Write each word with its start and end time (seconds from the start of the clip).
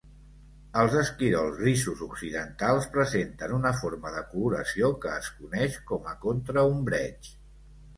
Els 0.83 0.95
esquirols 1.01 1.59
grisos 1.65 2.01
occidentals 2.07 2.89
presenten 2.97 3.55
una 3.61 3.75
forma 3.83 4.17
de 4.19 4.27
coloració 4.35 4.93
que 5.07 5.17
es 5.23 5.33
coneix 5.39 5.83
com 5.93 6.15
a 6.17 6.21
contraombreig. 6.29 7.37